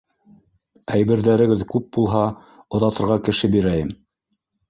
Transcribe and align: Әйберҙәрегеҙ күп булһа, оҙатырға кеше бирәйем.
Әйберҙәрегеҙ 0.93 1.61
күп 1.73 1.91
булһа, 1.97 2.23
оҙатырға 2.79 3.21
кеше 3.27 3.53
бирәйем. 3.57 3.93